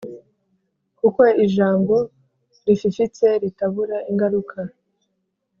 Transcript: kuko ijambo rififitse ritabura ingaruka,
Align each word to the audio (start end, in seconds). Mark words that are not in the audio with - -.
kuko 0.99 1.21
ijambo 1.45 1.95
rififitse 2.65 3.27
ritabura 3.41 3.97
ingaruka, 4.11 4.59